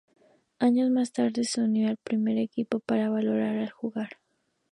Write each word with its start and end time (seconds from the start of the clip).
Años 0.57 0.89
más 0.89 1.11
tarde, 1.11 1.43
se 1.43 1.61
unió 1.61 1.87
al 1.87 1.97
primer 1.97 2.39
equipo 2.39 2.79
para 2.79 3.11
volver 3.11 3.59
a 3.61 3.69
jugar. 3.69 4.09